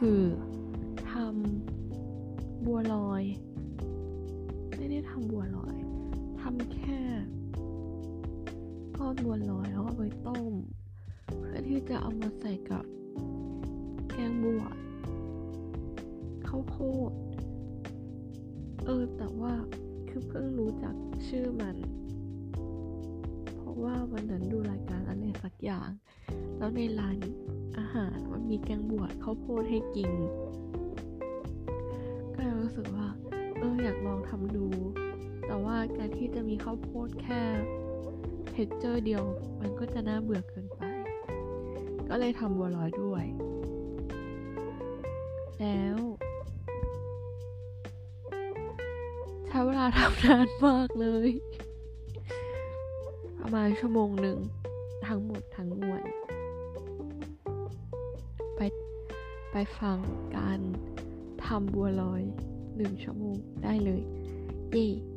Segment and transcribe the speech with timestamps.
[0.00, 0.10] คื
[38.70, 39.24] เท็กเจอร์เดียว
[39.60, 40.80] มันก็จะน่าเบื่อเกินไป
[42.08, 43.24] ก็เลยทำบัวลอยด้วย
[45.60, 45.98] แล้ว
[49.46, 51.30] ใช้เวลาทำนานมากเลย
[53.40, 54.38] ประมาณชั่วโมงหนึ่ง
[55.06, 56.02] ทั้งหมดทั้งมวล
[58.56, 58.60] ไป
[59.52, 59.98] ไปฟัง
[60.36, 60.60] การ
[61.46, 62.22] ทำบัวลอย
[62.76, 64.02] หนึ่งชั่วโมงได้เลย
[64.70, 65.09] เย่